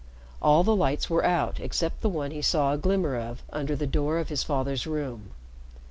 All 0.41 0.63
the 0.63 0.75
lights 0.75 1.11
were 1.11 1.23
out 1.23 1.59
except 1.59 2.01
the 2.01 2.09
one 2.09 2.31
he 2.31 2.41
saw 2.41 2.73
a 2.73 2.77
glimmer 2.79 3.15
of 3.19 3.43
under 3.53 3.75
the 3.75 3.85
door 3.85 4.17
of 4.17 4.29
his 4.29 4.41
father's 4.41 4.87
room. 4.87 5.29